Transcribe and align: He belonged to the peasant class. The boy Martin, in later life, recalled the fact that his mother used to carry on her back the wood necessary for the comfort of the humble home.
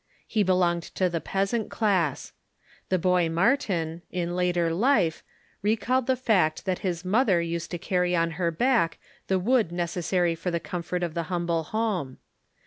He 0.25 0.41
belonged 0.41 0.81
to 0.95 1.11
the 1.11 1.21
peasant 1.21 1.69
class. 1.69 2.33
The 2.89 2.97
boy 2.97 3.29
Martin, 3.29 4.01
in 4.09 4.35
later 4.35 4.73
life, 4.73 5.23
recalled 5.61 6.07
the 6.07 6.15
fact 6.15 6.65
that 6.65 6.79
his 6.79 7.05
mother 7.05 7.39
used 7.39 7.69
to 7.69 7.77
carry 7.77 8.15
on 8.15 8.31
her 8.31 8.49
back 8.49 8.97
the 9.27 9.37
wood 9.37 9.71
necessary 9.71 10.33
for 10.33 10.49
the 10.49 10.59
comfort 10.59 11.03
of 11.03 11.13
the 11.13 11.25
humble 11.29 11.61
home. 11.65 12.17